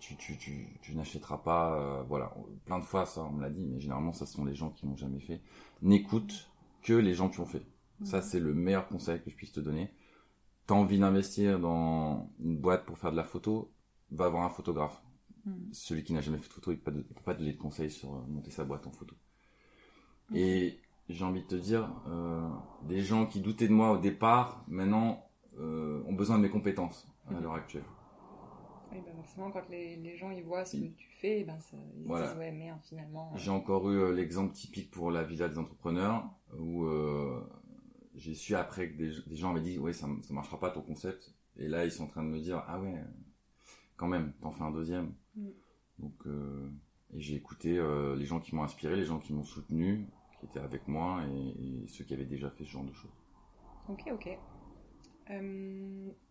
tu, 0.00 0.16
tu, 0.16 0.36
tu, 0.36 0.66
tu 0.80 0.94
n'achèteras 0.94 1.38
pas, 1.38 1.74
euh, 1.74 2.02
voilà, 2.04 2.34
plein 2.64 2.78
de 2.78 2.84
fois 2.84 3.06
ça 3.06 3.22
on 3.22 3.32
me 3.32 3.42
l'a 3.42 3.50
dit, 3.50 3.64
mais 3.64 3.80
généralement 3.80 4.12
ça 4.12 4.26
ce 4.26 4.34
sont 4.34 4.44
les 4.44 4.54
gens 4.54 4.70
qui 4.70 4.86
n'ont 4.86 4.96
jamais 4.96 5.20
fait. 5.20 5.40
N'écoute 5.82 6.50
que 6.82 6.92
les 6.92 7.14
gens 7.14 7.28
qui 7.28 7.40
ont 7.40 7.46
fait. 7.46 7.62
Ça 8.04 8.22
c'est 8.22 8.40
le 8.40 8.54
meilleur 8.54 8.86
conseil 8.86 9.20
que 9.20 9.30
je 9.30 9.34
puisse 9.34 9.52
te 9.52 9.60
donner. 9.60 9.92
T'as 10.66 10.74
envie 10.74 10.98
d'investir 10.98 11.58
dans 11.58 12.30
une 12.40 12.56
boîte 12.56 12.84
pour 12.84 12.98
faire 12.98 13.10
de 13.10 13.16
la 13.16 13.24
photo, 13.24 13.72
va 14.10 14.28
voir 14.28 14.44
un 14.44 14.50
photographe. 14.50 15.02
Mhm. 15.46 15.68
Celui 15.72 16.04
qui 16.04 16.12
n'a 16.12 16.20
jamais 16.20 16.38
fait 16.38 16.48
de 16.48 16.52
photo, 16.52 16.72
il 16.72 16.76
ne 16.76 16.80
peut 17.02 17.14
pas, 17.24 17.34
te 17.34 17.38
donner 17.38 17.52
de 17.52 17.58
conseils 17.58 17.90
sur 17.90 18.14
euh, 18.14 18.20
monter 18.28 18.50
sa 18.50 18.64
boîte 18.64 18.86
en 18.86 18.92
photo. 18.92 19.14
Et 20.34 20.78
j'ai 21.08 21.24
envie 21.24 21.42
de 21.42 21.46
te 21.46 21.54
dire, 21.54 21.90
euh, 22.06 22.48
des 22.82 23.00
gens 23.00 23.26
qui 23.26 23.40
doutaient 23.40 23.68
de 23.68 23.72
moi 23.72 23.92
au 23.92 23.98
départ, 23.98 24.64
maintenant, 24.68 25.26
euh, 25.58 26.02
ont 26.06 26.12
besoin 26.12 26.36
de 26.36 26.42
mes 26.42 26.50
compétences 26.50 27.08
à 27.34 27.40
l'heure 27.40 27.54
actuelle. 27.54 27.84
Oui, 28.90 28.98
bah 29.04 29.12
forcément, 29.16 29.50
quand 29.50 29.68
les, 29.68 29.96
les 29.96 30.16
gens 30.16 30.30
ils 30.30 30.42
voient 30.42 30.64
ce 30.64 30.76
que 30.78 30.86
tu 30.96 31.08
fais, 31.20 31.44
ben 31.44 31.58
ça, 31.60 31.76
ils 31.96 32.02
se 32.04 32.08
Voilà. 32.08 32.26
disent 32.28 32.38
ouais, 32.38 32.52
merde, 32.52 32.80
finalement. 32.82 33.32
euh, 33.34 33.38
J'ai 33.38 33.50
encore 33.50 33.90
eu 33.90 33.96
euh, 33.98 34.12
l'exemple 34.14 34.52
typique 34.54 34.90
pour 34.90 35.10
la 35.10 35.22
villa 35.24 35.48
des 35.48 35.58
entrepreneurs 35.58 36.30
où 36.58 36.84
euh, 36.84 37.40
j'ai 38.14 38.34
su 38.34 38.54
après 38.54 38.90
que 38.90 38.96
des, 38.96 39.10
des 39.26 39.36
gens 39.36 39.50
avaient 39.50 39.60
dit 39.60 39.78
ouais 39.78 39.92
ça, 39.92 40.08
ça 40.22 40.32
marchera 40.34 40.58
pas 40.58 40.70
ton 40.70 40.80
concept 40.82 41.34
et 41.56 41.68
là 41.68 41.84
ils 41.84 41.92
sont 41.92 42.04
en 42.04 42.08
train 42.08 42.22
de 42.22 42.28
me 42.28 42.38
dire 42.40 42.64
ah 42.66 42.80
ouais 42.80 42.94
quand 43.96 44.08
même 44.08 44.32
t'en 44.40 44.50
fais 44.50 44.62
un 44.64 44.70
deuxième 44.70 45.12
Mm. 45.36 45.50
donc 46.00 46.26
euh, 46.26 46.68
et 47.14 47.20
j'ai 47.20 47.34
écouté 47.36 47.78
euh, 47.78 48.16
les 48.16 48.24
gens 48.24 48.40
qui 48.40 48.54
m'ont 48.56 48.62
inspiré 48.64 48.96
les 48.96 49.04
gens 49.04 49.18
qui 49.20 49.32
m'ont 49.34 49.44
soutenu 49.44 50.06
qui 50.40 50.46
étaient 50.46 50.58
avec 50.58 50.88
moi 50.88 51.22
et, 51.30 51.82
et 51.84 51.86
ceux 51.88 52.02
qui 52.04 52.14
avaient 52.14 52.24
déjà 52.24 52.50
fait 52.50 52.64
ce 52.64 52.70
genre 52.70 52.84
de 52.84 52.92
choses 52.94 53.12
Ok, 53.88 54.02
ok. 54.12 54.28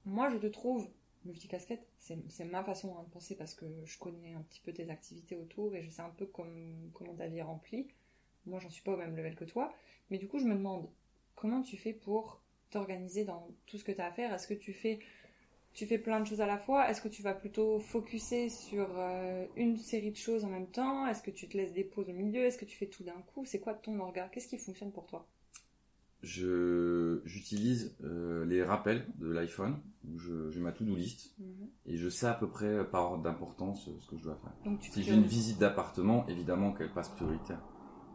Moi, 0.05 0.29
je 0.29 0.37
te 0.37 0.47
trouve 0.47 0.87
multicasquette. 1.27 1.87
C'est 1.99 2.45
ma 2.45 2.63
façon 2.63 2.97
hein, 2.97 3.03
de 3.03 3.09
penser 3.09 3.35
parce 3.35 3.53
que 3.53 3.65
je 3.85 3.97
connais 3.99 4.33
un 4.33 4.41
petit 4.41 4.61
peu 4.61 4.73
tes 4.73 4.89
activités 4.89 5.35
autour 5.35 5.75
et 5.75 5.83
je 5.83 5.89
sais 5.89 6.01
un 6.01 6.09
peu 6.09 6.25
comme, 6.25 6.89
comment 6.93 7.13
ta 7.13 7.27
vie 7.27 7.37
est 7.37 7.43
remplie. 7.43 7.87
Moi, 8.45 8.59
j'en 8.59 8.69
suis 8.69 8.83
pas 8.83 8.93
au 8.93 8.97
même 8.97 9.15
level 9.15 9.35
que 9.35 9.45
toi. 9.45 9.73
Mais 10.09 10.17
du 10.17 10.27
coup, 10.27 10.39
je 10.39 10.45
me 10.45 10.55
demande 10.55 10.89
comment 11.35 11.61
tu 11.61 11.77
fais 11.77 11.93
pour 11.93 12.41
t'organiser 12.69 13.23
dans 13.23 13.47
tout 13.65 13.77
ce 13.77 13.83
que 13.83 13.91
tu 13.91 14.01
as 14.01 14.07
à 14.07 14.11
faire? 14.11 14.33
Est-ce 14.33 14.47
que 14.47 14.53
tu 14.53 14.73
fais 14.73 14.99
tu 15.73 15.85
fais 15.85 15.99
plein 15.99 16.19
de 16.19 16.25
choses 16.25 16.41
à 16.41 16.47
la 16.47 16.57
fois? 16.57 16.89
Est-ce 16.89 17.01
que 17.01 17.07
tu 17.07 17.21
vas 17.21 17.35
plutôt 17.35 17.79
focuser 17.79 18.49
sur 18.49 18.87
euh, 18.97 19.45
une 19.55 19.77
série 19.77 20.09
de 20.09 20.15
choses 20.15 20.43
en 20.43 20.49
même 20.49 20.71
temps? 20.71 21.05
Est-ce 21.05 21.21
que 21.21 21.29
tu 21.29 21.47
te 21.47 21.55
laisses 21.55 21.73
des 21.73 21.83
pauses 21.83 22.09
au 22.09 22.13
milieu? 22.13 22.43
Est-ce 22.45 22.57
que 22.57 22.65
tu 22.65 22.75
fais 22.75 22.87
tout 22.87 23.03
d'un 23.03 23.21
coup? 23.33 23.45
C'est 23.45 23.59
quoi 23.59 23.75
ton 23.75 23.99
orga 23.99 24.27
Qu'est-ce 24.29 24.47
qui 24.47 24.57
fonctionne 24.57 24.91
pour 24.91 25.05
toi? 25.05 25.27
Je 26.23 27.21
j'utilise 27.25 27.95
euh, 28.03 28.43
les 28.45 28.63
rappels 28.63 29.05
de 29.19 29.29
l'iPhone 29.31 29.79
où 30.09 30.17
je 30.17 30.49
j'ai 30.51 30.59
ma 30.59 30.71
to-do 30.71 30.95
list 30.95 31.33
Mhm. 31.39 31.67
et 31.85 31.97
je 31.97 32.09
sais 32.09 32.25
à 32.27 32.33
peu 32.33 32.47
près 32.49 32.65
euh, 32.67 32.83
par 32.83 33.11
ordre 33.11 33.23
d'importance 33.23 33.87
euh, 33.87 33.91
ce 34.01 34.09
que 34.09 34.17
je 34.17 34.23
dois 34.23 34.35
faire. 34.41 34.53
Donc 34.65 34.81
Si 34.83 35.03
j'ai 35.03 35.13
une 35.13 35.23
visite 35.23 35.59
d'appartement, 35.59 36.25
évidemment 36.27 36.73
qu'elle 36.73 36.91
passe 36.91 37.09
prioritaire. 37.09 37.61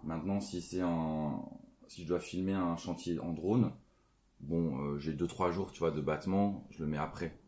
Maintenant, 0.05 0.41
si 0.41 0.61
c'est 0.61 0.81
un 0.81 1.43
si 1.89 2.03
je 2.03 2.09
dois 2.09 2.21
filmer 2.21 2.55
un 2.55 2.77
chantier 2.77 3.19
en 3.21 3.33
drone, 3.33 3.71
bon, 4.41 4.81
euh, 4.83 4.99
j'ai 4.99 5.13
2-3 5.13 5.53
jours, 5.53 5.71
tu 5.73 5.81
vois, 5.81 5.91
de 5.91 6.01
battement, 6.01 6.67
je 6.71 6.81
le 6.83 6.87
mets 6.89 6.97
après. 6.97 7.39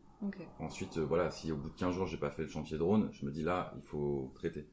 Ensuite, 0.59 0.97
euh, 0.97 1.05
voilà, 1.05 1.31
si 1.31 1.51
au 1.51 1.57
bout 1.57 1.69
de 1.69 1.75
15 1.75 1.93
jours, 1.95 2.05
j'ai 2.05 2.17
pas 2.17 2.29
fait 2.29 2.43
le 2.43 2.47
chantier 2.47 2.77
drone, 2.77 3.09
je 3.11 3.25
me 3.25 3.31
dis 3.31 3.41
là, 3.43 3.73
il 3.75 3.81
faut 3.81 4.31
traiter. 4.35 4.67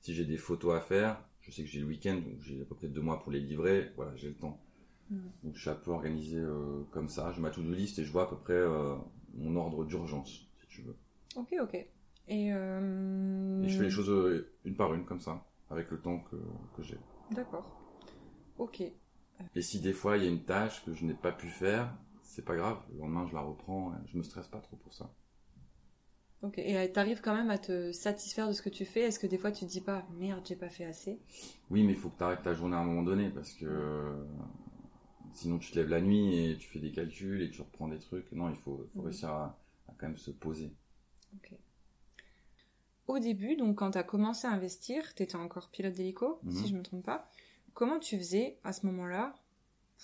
Si 0.00 0.14
j'ai 0.14 0.24
des 0.24 0.36
photos 0.38 0.74
à 0.76 0.80
faire, 0.80 1.20
je 1.40 1.50
sais 1.50 1.62
que 1.62 1.68
j'ai 1.68 1.80
le 1.80 1.86
week-end, 1.86 2.14
donc 2.14 2.40
j'ai 2.40 2.62
à 2.62 2.64
peu 2.64 2.74
près 2.76 2.86
deux 2.88 3.00
mois 3.02 3.20
pour 3.20 3.32
les 3.32 3.40
livrer, 3.40 3.90
voilà, 3.96 4.14
j'ai 4.16 4.28
le 4.28 4.34
temps. 4.36 4.60
Mhm. 5.10 5.30
Donc 5.44 5.54
je 5.54 5.60
suis 5.60 5.70
un 5.70 5.74
peu 5.74 5.90
organisé 5.90 6.38
euh, 6.38 6.82
comme 6.90 7.08
ça, 7.08 7.32
je 7.32 7.40
mets 7.40 7.50
tout 7.50 7.62
de 7.62 7.74
liste 7.74 7.98
et 7.98 8.04
je 8.04 8.12
vois 8.12 8.24
à 8.24 8.26
peu 8.26 8.36
près 8.36 8.54
euh, 8.54 8.96
mon 9.34 9.54
ordre 9.56 9.84
d'urgence, 9.84 10.48
si 10.60 10.66
tu 10.68 10.82
veux. 10.82 10.96
Ok, 11.36 11.54
ok. 11.60 11.74
Et, 12.28 12.52
euh, 12.52 13.62
Et 13.62 13.68
je 13.68 13.76
fais 13.76 13.84
les 13.84 13.90
choses 13.90 14.44
une 14.64 14.74
par 14.74 14.92
une, 14.94 15.04
comme 15.04 15.20
ça, 15.20 15.44
avec 15.70 15.90
le 15.90 16.00
temps 16.00 16.18
que, 16.18 16.36
que 16.76 16.82
j'ai. 16.82 16.98
D'accord. 17.30 17.70
Ok. 18.58 18.82
Et 19.54 19.62
si 19.62 19.80
des 19.80 19.92
fois 19.92 20.16
il 20.16 20.24
y 20.24 20.26
a 20.26 20.30
une 20.30 20.42
tâche 20.44 20.84
que 20.84 20.92
je 20.92 21.04
n'ai 21.04 21.14
pas 21.14 21.32
pu 21.32 21.48
faire, 21.48 21.94
c'est 22.22 22.44
pas 22.44 22.56
grave, 22.56 22.78
le 22.92 23.00
lendemain 23.00 23.26
je 23.26 23.34
la 23.34 23.40
reprends, 23.40 23.92
je 24.06 24.16
me 24.18 24.22
stresse 24.22 24.48
pas 24.48 24.60
trop 24.60 24.76
pour 24.76 24.92
ça. 24.94 25.10
Ok. 26.42 26.58
Et 26.58 26.90
t'arrives 26.92 27.20
quand 27.22 27.34
même 27.34 27.50
à 27.50 27.58
te 27.58 27.92
satisfaire 27.92 28.48
de 28.48 28.52
ce 28.52 28.62
que 28.62 28.68
tu 28.68 28.84
fais? 28.84 29.00
Est-ce 29.02 29.18
que 29.18 29.26
des 29.26 29.38
fois 29.38 29.52
tu 29.52 29.64
te 29.64 29.70
dis 29.70 29.80
pas 29.80 30.06
merde, 30.18 30.44
j'ai 30.46 30.56
pas 30.56 30.68
fait 30.68 30.84
assez? 30.84 31.18
Oui, 31.70 31.82
mais 31.82 31.92
il 31.92 31.98
faut 31.98 32.08
que 32.10 32.18
tu 32.18 32.24
arrêtes 32.24 32.42
ta 32.42 32.54
journée 32.54 32.76
à 32.76 32.80
un 32.80 32.84
moment 32.84 33.02
donné 33.02 33.30
parce 33.30 33.52
que 33.52 33.66
sinon 35.36 35.58
tu 35.58 35.70
te 35.70 35.78
lèves 35.78 35.88
la 35.88 36.00
nuit 36.00 36.50
et 36.50 36.56
tu 36.58 36.68
fais 36.68 36.78
des 36.80 36.92
calculs 36.92 37.42
et 37.42 37.50
tu 37.50 37.60
reprends 37.62 37.88
des 37.88 37.98
trucs. 37.98 38.30
Non, 38.32 38.50
il 38.50 38.56
faut, 38.56 38.86
faut 38.94 39.00
Mhm. 39.00 39.04
réussir 39.06 39.28
à, 39.30 39.58
à 39.88 39.92
quand 39.98 40.06
même 40.08 40.16
se 40.16 40.30
poser. 40.30 40.72
Au 43.06 43.18
début, 43.20 43.54
donc 43.56 43.76
quand 43.78 43.92
tu 43.92 43.98
as 43.98 44.02
commencé 44.02 44.46
à 44.48 44.50
investir, 44.50 45.14
tu 45.14 45.22
étais 45.22 45.36
encore 45.36 45.68
pilote 45.70 45.92
d'hélico, 45.94 46.40
Mhm. 46.42 46.50
si 46.52 46.68
je 46.68 46.74
me 46.76 46.82
trompe 46.82 47.04
pas. 47.04 47.30
Comment 47.72 48.00
tu 48.00 48.18
faisais 48.18 48.58
à 48.64 48.72
ce 48.72 48.84
moment-là 48.86 49.34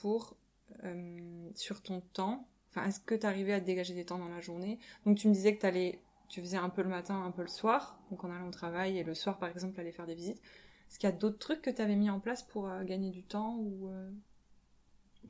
pour, 0.01 0.37
euh, 0.85 1.51
sur 1.57 1.83
ton 1.83 2.01
temps, 2.01 2.47
enfin, 2.71 2.87
est-ce 2.87 3.01
que 3.01 3.15
tu 3.17 3.27
arrivais 3.27 3.55
à 3.55 3.61
te 3.61 3.67
dégager 3.67 3.95
des 3.95 4.05
temps 4.05 4.19
dans 4.19 4.29
la 4.29 4.41
journée? 4.41 4.79
Donc 5.05 5.19
tu 5.19 5.29
me 5.29 5.33
disais 5.35 5.57
que 5.57 5.61
t'allais- 5.63 5.99
tu 6.29 6.41
faisais 6.41 6.57
un 6.59 6.69
peu 6.71 6.83
le 6.83 6.89
matin, 6.89 7.21
un 7.25 7.33
peu 7.33 7.43
le 7.43 7.49
soir, 7.49 7.99
donc 8.11 8.23
en 8.25 8.31
allant 8.31 8.47
au 8.49 8.53
travail, 8.53 8.99
et 8.99 9.05
le 9.05 9.15
soir 9.15 9.39
par 9.39 9.49
exemple, 9.49 9.79
aller 9.81 9.93
faire 9.93 10.07
des 10.07 10.15
visites. 10.15 10.41
Est-ce 10.89 10.99
qu'il 10.99 11.09
y 11.09 11.13
a 11.13 11.17
d'autres 11.17 11.39
trucs 11.39 11.63
que 11.63 11.71
tu 11.71 11.83
avais 11.83 11.97
mis 11.97 12.09
en 12.11 12.21
place 12.21 12.43
pour 12.45 12.69
euh, 12.69 12.85
gagner 12.85 13.11
du 13.11 13.25
temps 13.25 13.57
ou 13.59 13.89
euh, 13.89 14.11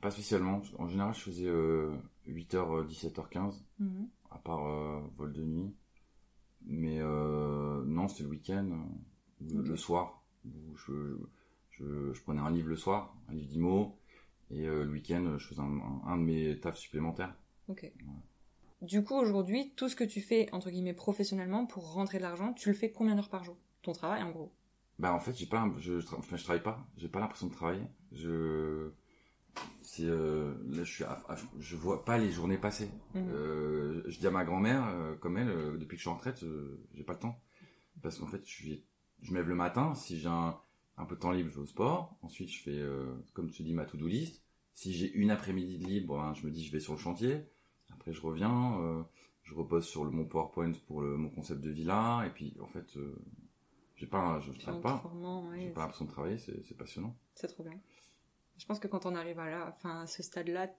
Pas 0.01 0.11
spécialement. 0.11 0.61
En 0.77 0.87
général, 0.87 1.13
je 1.13 1.19
faisais 1.21 1.47
euh, 1.47 1.95
8h, 2.27 2.85
17h15, 2.87 3.61
mhm. 3.79 4.07
à 4.31 4.37
part 4.37 4.67
euh, 4.67 4.99
vol 5.17 5.31
de 5.33 5.43
nuit. 5.43 5.73
Mais 6.65 6.99
euh, 6.99 7.83
non, 7.85 8.07
c'était 8.07 8.23
le 8.23 8.29
week-end, 8.29 8.69
euh, 9.41 9.61
le, 9.63 9.75
soir. 9.77 10.23
Où 10.45 10.75
je, 10.75 11.17
je, 11.71 12.13
je 12.13 12.21
prenais 12.23 12.41
un 12.41 12.51
livre 12.51 12.69
le 12.69 12.75
soir, 12.75 13.15
un 13.29 13.33
livre 13.33 13.47
d'IMO. 13.47 13.97
Et 14.51 14.67
euh, 14.67 14.83
le 14.83 14.91
week-end, 14.91 15.37
je 15.37 15.47
faisais 15.47 15.61
un, 15.61 15.65
un- 15.79 16.01
un 16.05 16.17
de 16.17 16.23
mes 16.23 16.59
tafs 16.59 16.77
supplémentaires. 16.77 17.35
Ok. 17.69 17.91
Du 18.81 19.03
coup, 19.03 19.15
aujourd'hui, 19.15 19.71
tout 19.77 19.87
ce 19.87 19.95
que 19.95 20.03
tu 20.03 20.19
fais, 20.21 20.49
entre 20.53 20.69
guillemets, 20.69 20.93
professionnellement, 20.93 21.65
pour 21.65 21.93
rentrer 21.93 22.17
de 22.17 22.23
l'argent, 22.23 22.53
tu 22.53 22.69
le 22.69 22.75
fais 22.75 22.91
combien 22.91 23.15
d'heures 23.15 23.29
par 23.29 23.43
jour? 23.43 23.57
Ton 23.81 23.93
travail, 23.93 24.21
en 24.23 24.31
gros? 24.31 24.51
Bah 24.99 25.11
en 25.11 25.19
fait 25.19 25.35
j'ai 25.35 25.47
pas 25.47 25.67
je, 25.79 25.99
je 25.99 26.07
enfin 26.15 26.37
je 26.37 26.43
travaille 26.43 26.61
pas 26.61 26.87
j'ai 26.97 27.09
pas 27.09 27.19
l'impression 27.19 27.47
de 27.47 27.51
travailler 27.51 27.81
je 28.11 28.91
c'est 29.81 30.05
euh, 30.05 30.53
là 30.69 30.83
je 30.83 30.91
suis 30.91 31.03
à- 31.03 31.21
à- 31.29 31.35
je 31.59 31.75
vois 31.75 32.03
pas 32.05 32.17
les 32.17 32.31
journées 32.31 32.57
passer. 32.57 32.89
Mhm. 33.13 33.29
Euh, 33.29 34.03
je 34.07 34.19
dis 34.19 34.27
à 34.27 34.31
ma 34.31 34.43
grand-mère 34.45 34.87
euh, 34.87 35.15
comme 35.15 35.37
elle 35.37 35.77
depuis 35.77 35.95
que 35.95 35.95
je 35.97 36.01
suis 36.01 36.09
en 36.09 36.15
retraite 36.15 36.43
j'ai 36.95 37.03
pas 37.03 37.13
le 37.13 37.19
temps. 37.19 37.39
Parce 38.01 38.17
qu'en 38.17 38.27
fait 38.27 38.41
je 38.45 38.49
suis 38.51 38.83
je 39.21 39.31
me 39.31 39.37
lève 39.37 39.47
le 39.49 39.55
matin 39.55 39.93
si 39.95 40.19
j'ai 40.19 40.27
un, 40.27 40.57
un 40.97 41.05
peu 41.05 41.15
de 41.15 41.19
temps 41.21 41.31
libre 41.31 41.49
je 41.49 41.55
vais 41.55 41.61
au 41.61 41.65
sport. 41.65 42.17
Ensuite 42.21 42.49
je 42.49 42.61
fais 42.63 42.81
comme 43.33 43.49
tu 43.51 43.63
dis 43.63 43.73
ma 43.73 43.85
to-do 43.85 44.07
list. 44.07 44.41
Si 44.73 44.93
j'ai 44.93 45.11
une 45.13 45.29
après-midi 45.29 45.77
de 45.77 45.85
libre 45.85 46.17
ben, 46.17 46.33
je 46.33 46.45
me 46.45 46.51
dis 46.51 46.65
je 46.65 46.71
vais 46.71 46.79
sur 46.79 46.93
le 46.93 46.99
chantier. 46.99 47.45
Après 47.93 48.13
je 48.13 48.21
reviens 48.21 49.05
je 49.43 49.53
repose 49.53 49.85
sur 49.85 50.05
le, 50.05 50.11
mon 50.11 50.25
PowerPoint 50.25 50.71
pour 50.87 51.01
le, 51.01 51.17
mon 51.17 51.29
concept 51.29 51.61
de 51.61 51.69
villa. 51.69 52.23
Et 52.25 52.29
puis 52.31 52.55
en 52.61 52.67
fait 52.67 52.97
j'ai 53.95 54.07
pas 54.07 54.39
je 54.39 54.51
en 54.51 54.53
travaille 54.55 54.81
pas 54.81 55.03
ouais, 55.51 55.61
j'ai 55.61 55.69
pas 55.69 55.81
l'impression 55.81 56.05
de 56.05 56.09
travailler, 56.09 56.37
c'est 56.39 56.75
passionnant. 56.77 57.15
c'est 57.35 57.47
trop 57.47 57.63
bien. 57.63 57.79
Je 58.57 58.65
pense 58.65 58.79
que 58.79 58.87
quand 58.87 59.05
on 59.05 59.15
arrive 59.15 59.39
à 59.39 59.49
là, 59.49 59.73
enfin, 59.75 60.01
à 60.01 60.07
ce 60.07 60.21
stade-là, 60.23 60.69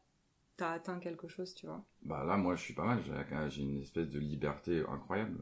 t'as 0.56 0.70
atteint 0.72 0.98
quelque 1.00 1.28
chose, 1.28 1.54
tu 1.54 1.66
vois. 1.66 1.84
Bah 2.04 2.24
là, 2.24 2.36
moi, 2.36 2.54
je 2.56 2.62
suis 2.62 2.74
pas 2.74 2.84
mal. 2.84 3.02
J'ai- 3.04 3.50
J'ai 3.50 3.62
une 3.62 3.80
espèce 3.82 4.08
de 4.08 4.18
liberté 4.20 4.82
incroyable. 4.88 5.38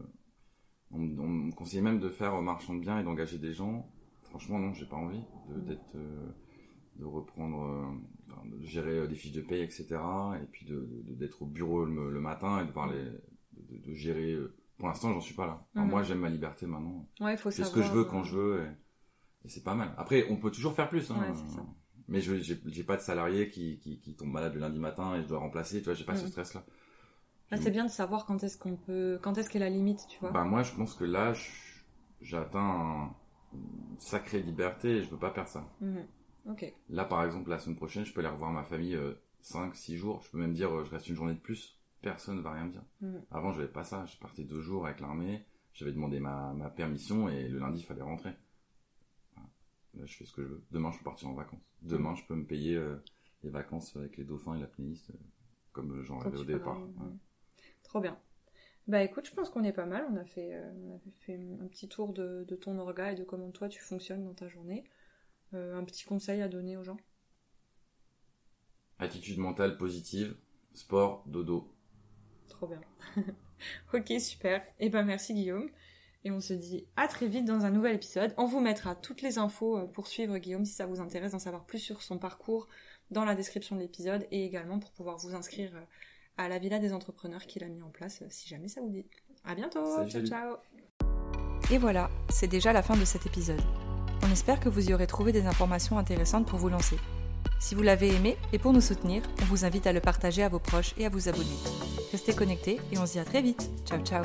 On, 0.90 0.98
me- 0.98 1.20
on 1.20 1.28
me 1.28 1.52
conseillait 1.52 1.82
même 1.82 2.00
de 2.00 2.08
faire 2.08 2.34
euh, 2.34 2.42
marchand 2.42 2.74
de 2.74 2.80
biens 2.80 2.98
et 2.98 3.04
d'engager 3.04 3.38
des 3.38 3.52
gens. 3.52 3.90
Franchement, 4.22 4.58
non, 4.58 4.72
j'ai 4.74 4.86
pas 4.86 4.96
envie 4.96 5.22
de 5.48 5.54
Mm. 5.54 5.64
d'être, 5.66 5.94
euh, 5.96 6.32
de 6.96 7.04
reprendre, 7.04 7.62
euh, 7.64 8.46
de 8.58 8.64
gérer 8.64 8.98
euh, 9.00 9.06
des 9.06 9.14
fiches 9.14 9.32
de 9.32 9.42
paye, 9.42 9.62
etc. 9.62 9.96
Et 10.42 10.46
puis 10.46 10.64
de 10.66 10.80
de- 11.04 11.14
d'être 11.14 11.42
au 11.42 11.46
bureau 11.46 11.84
le, 11.84 12.10
le 12.10 12.20
matin 12.20 12.62
et 12.62 12.66
de 12.66 12.72
voir 12.72 12.88
les, 12.90 13.04
de, 13.04 13.78
de 13.78 13.94
gérer. 13.94 14.32
euh, 14.32 14.54
Pour 14.78 14.88
l'instant, 14.88 15.12
j'en 15.12 15.20
suis 15.20 15.34
pas 15.34 15.46
là. 15.46 15.66
Enfin, 15.74 15.84
Mhm. 15.84 15.90
Moi, 15.90 16.02
j'aime 16.02 16.18
ma 16.20 16.28
liberté 16.30 16.66
maintenant. 16.66 17.06
Ouais, 17.20 17.36
faut 17.36 17.50
savoir. 17.50 17.68
ce 17.70 17.74
que 17.74 17.82
je 17.82 17.92
veux 17.92 18.00
euh, 18.06 18.10
quand 18.10 18.24
je 18.24 18.34
veux 18.36 18.62
et, 18.64 19.46
et 19.46 19.48
c'est 19.48 19.62
pas 19.62 19.74
mal. 19.74 19.94
Après, 19.98 20.26
on 20.30 20.36
peut 20.36 20.50
toujours 20.50 20.74
faire 20.74 20.88
plus. 20.88 21.10
Hein. 21.10 21.20
Ouais, 21.20 21.34
c'est. 21.34 21.60
Mais 22.12 22.20
je 22.20 22.34
j'ai 22.66 22.84
pas 22.84 22.96
de 22.96 23.02
salarié 23.02 23.48
qui, 23.50 23.78
qui, 23.78 23.98
qui 23.98 24.14
tombe 24.14 24.30
malade 24.30 24.54
le 24.54 24.60
lundi 24.60 24.78
matin 24.78 25.16
et 25.16 25.22
je 25.22 25.28
dois 25.28 25.38
remplacer. 25.38 25.78
Tu 25.78 25.86
vois, 25.86 25.94
j'ai 25.94 26.04
pas 26.04 26.14
ce 26.14 26.24
Mhm. 26.24 26.28
stress 26.30 26.54
là. 26.54 26.64
Là, 27.50 27.56
c'est 27.58 27.70
bien 27.70 27.84
de 27.84 27.90
savoir 27.90 28.24
quand 28.24 28.42
est-ce 28.44 28.56
qu'on 28.56 28.76
peut, 28.76 29.18
quand 29.22 29.36
est-ce 29.36 29.50
qu'est 29.50 29.58
la 29.58 29.68
limite, 29.68 30.06
tu 30.08 30.18
vois. 30.20 30.30
Bah 30.30 30.44
moi, 30.44 30.62
je 30.62 30.72
pense 30.74 30.94
que 30.94 31.04
là, 31.04 31.34
je- 31.34 32.36
un- 32.54 33.10
une 33.52 33.98
sacrée 33.98 34.40
liberté 34.42 34.98
et 34.98 35.02
je 35.02 35.10
veux 35.10 35.18
pas 35.18 35.30
perdre 35.30 35.50
ça. 35.50 35.66
Ok. 36.48 36.72
Là, 36.90 37.04
par 37.04 37.24
exemple, 37.24 37.50
la 37.50 37.58
semaine 37.58 37.76
prochaine, 37.76 38.04
je 38.04 38.12
peux 38.12 38.20
aller 38.20 38.28
revoir 38.28 38.50
ma 38.52 38.62
famille 38.64 38.98
5, 39.40 39.74
6 39.76 39.96
jours. 39.96 40.22
Je 40.24 40.30
peux 40.30 40.38
même 40.38 40.52
dire, 40.54 40.70
euh, 40.72 40.84
je 40.84 40.90
reste 40.90 41.08
une 41.08 41.14
journée 41.14 41.34
de 41.34 41.38
plus. 41.40 41.78
Personne 42.00 42.36
ne 42.36 42.40
va 42.42 42.52
rien 42.52 42.64
me 42.66 42.72
dire. 42.72 42.84
Mhm. 43.00 43.22
Avant, 43.30 43.52
j'avais 43.52 43.68
pas 43.68 43.84
ça. 43.84 44.04
Je 44.06 44.16
partais 44.18 44.42
deux 44.44 44.60
jours 44.60 44.86
avec 44.86 45.00
l'armée. 45.00 45.44
J'avais 45.74 45.92
demandé 45.92 46.20
ma, 46.20 46.52
ma 46.54 46.68
permission 46.70 47.28
et 47.28 47.48
le 47.48 47.58
lundi, 47.58 47.80
il 47.80 47.84
fallait 47.84 48.02
rentrer. 48.02 48.32
Là, 49.94 50.06
je 50.06 50.16
fais 50.16 50.24
ce 50.24 50.32
que 50.32 50.42
je 50.42 50.48
veux. 50.48 50.64
Demain, 50.70 50.90
je 50.90 50.98
peux 50.98 51.04
partir 51.04 51.28
en 51.28 51.34
vacances. 51.34 51.60
Demain, 51.82 52.14
je 52.14 52.24
peux 52.24 52.34
me 52.34 52.46
payer 52.46 52.76
euh, 52.76 52.96
les 53.42 53.50
vacances 53.50 53.94
avec 53.96 54.16
les 54.16 54.24
dauphins 54.24 54.56
et 54.56 54.60
la 54.60 54.66
playlist, 54.66 55.10
euh, 55.10 55.14
comme 55.72 56.02
j'en 56.02 56.18
rêvais 56.18 56.38
au 56.38 56.44
départ. 56.44 56.80
Ouais. 56.80 57.10
Trop 57.82 58.00
bien. 58.00 58.18
Bah 58.88 59.02
écoute, 59.02 59.26
je 59.26 59.34
pense 59.34 59.48
qu'on 59.50 59.62
est 59.62 59.72
pas 59.72 59.86
mal. 59.86 60.04
On 60.10 60.16
a 60.16 60.24
fait, 60.24 60.54
euh, 60.54 60.72
on 60.88 60.96
a 60.96 60.98
fait 61.20 61.38
un 61.60 61.66
petit 61.68 61.88
tour 61.88 62.12
de, 62.12 62.44
de 62.48 62.56
ton 62.56 62.78
orga 62.78 63.12
et 63.12 63.14
de 63.14 63.22
comment 63.22 63.50
toi 63.50 63.68
tu 63.68 63.80
fonctionnes 63.80 64.24
dans 64.24 64.34
ta 64.34 64.48
journée. 64.48 64.84
Euh, 65.54 65.76
un 65.76 65.84
petit 65.84 66.04
conseil 66.04 66.42
à 66.42 66.48
donner 66.48 66.76
aux 66.76 66.82
gens? 66.82 66.96
Attitude 68.98 69.38
mentale 69.38 69.76
positive, 69.76 70.36
sport, 70.74 71.24
dodo. 71.26 71.72
Trop 72.48 72.66
bien. 72.66 72.80
ok, 73.94 74.12
super. 74.20 74.64
Et 74.80 74.88
ben 74.88 75.04
merci 75.04 75.34
Guillaume. 75.34 75.70
Et 76.24 76.30
on 76.30 76.40
se 76.40 76.52
dit 76.52 76.86
à 76.96 77.08
très 77.08 77.26
vite 77.26 77.44
dans 77.44 77.64
un 77.64 77.70
nouvel 77.70 77.96
épisode. 77.96 78.32
On 78.36 78.46
vous 78.46 78.60
mettra 78.60 78.94
toutes 78.94 79.22
les 79.22 79.38
infos 79.38 79.76
euh, 79.76 79.86
pour 79.86 80.06
suivre 80.06 80.38
Guillaume 80.38 80.64
si 80.64 80.72
ça 80.72 80.86
vous 80.86 81.00
intéresse 81.00 81.32
d'en 81.32 81.38
savoir 81.38 81.64
plus 81.64 81.78
sur 81.78 82.02
son 82.02 82.18
parcours 82.18 82.68
dans 83.10 83.24
la 83.24 83.34
description 83.34 83.76
de 83.76 83.80
l'épisode 83.80 84.26
et 84.30 84.44
également 84.44 84.78
pour 84.78 84.90
pouvoir 84.92 85.18
vous 85.18 85.34
inscrire 85.34 85.72
euh, 85.74 85.84
à 86.36 86.48
la 86.48 86.58
Villa 86.58 86.78
des 86.78 86.92
entrepreneurs 86.92 87.46
qu'il 87.46 87.64
a 87.64 87.68
mis 87.68 87.82
en 87.82 87.90
place 87.90 88.22
euh, 88.22 88.26
si 88.30 88.48
jamais 88.48 88.68
ça 88.68 88.80
vous 88.80 88.90
dit. 88.90 89.06
À 89.44 89.54
bientôt. 89.54 89.84
Salut, 89.84 90.10
ciao 90.10 90.26
ciao. 90.26 90.56
Et 91.70 91.78
voilà, 91.78 92.10
c'est 92.28 92.48
déjà 92.48 92.72
la 92.72 92.82
fin 92.82 92.96
de 92.96 93.04
cet 93.04 93.26
épisode. 93.26 93.62
On 94.24 94.30
espère 94.30 94.60
que 94.60 94.68
vous 94.68 94.90
y 94.90 94.94
aurez 94.94 95.06
trouvé 95.06 95.32
des 95.32 95.46
informations 95.46 95.98
intéressantes 95.98 96.46
pour 96.46 96.58
vous 96.58 96.68
lancer. 96.68 96.96
Si 97.58 97.74
vous 97.74 97.82
l'avez 97.82 98.14
aimé 98.14 98.36
et 98.52 98.58
pour 98.58 98.72
nous 98.72 98.80
soutenir, 98.80 99.22
on 99.40 99.44
vous 99.46 99.64
invite 99.64 99.86
à 99.86 99.92
le 99.92 100.00
partager 100.00 100.42
à 100.42 100.48
vos 100.48 100.58
proches 100.58 100.94
et 100.98 101.06
à 101.06 101.08
vous 101.08 101.28
abonner. 101.28 101.56
Restez 102.12 102.34
connectés 102.34 102.80
et 102.92 102.98
on 102.98 103.06
se 103.06 103.12
dit 103.12 103.18
à 103.18 103.24
très 103.24 103.42
vite. 103.42 103.70
Ciao 103.84 104.00
ciao 104.04 104.22